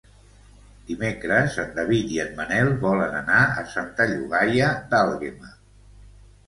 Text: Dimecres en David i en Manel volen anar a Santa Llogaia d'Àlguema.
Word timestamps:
Dimecres 0.87 1.57
en 1.63 1.69
David 1.75 2.15
i 2.15 2.19
en 2.25 2.33
Manel 2.41 2.73
volen 2.87 3.15
anar 3.21 3.43
a 3.45 3.67
Santa 3.77 4.11
Llogaia 4.15 4.75
d'Àlguema. 4.95 5.55